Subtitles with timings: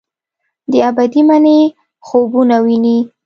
[0.71, 1.57] د ابدي مني
[2.05, 2.97] خوبونه ویني